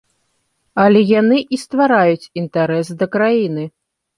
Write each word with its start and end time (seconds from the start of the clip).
Але 0.83 1.01
яны 1.19 1.37
і 1.57 1.61
ствараюць 1.65 2.29
інтарэс 2.45 2.87
да 3.03 3.13
краіны. 3.19 3.63